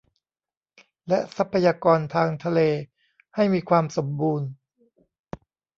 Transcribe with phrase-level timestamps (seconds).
[1.07, 2.59] และทรัพยากรทางทะเล
[3.35, 4.49] ให้มีความสมบูรณ์